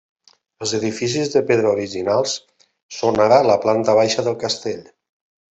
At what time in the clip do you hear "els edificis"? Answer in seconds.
0.65-1.29